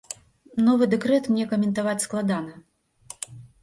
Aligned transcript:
Новы 0.67 0.87
дэкрэт 0.95 1.23
мне 1.35 1.45
каментаваць 1.53 2.05
складана. 2.09 3.33